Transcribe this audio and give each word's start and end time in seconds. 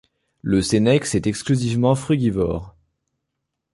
Le 0.41 0.63
Senex 0.63 1.13
est 1.13 1.27
exclusivement 1.27 1.93
frugivore. 1.93 2.75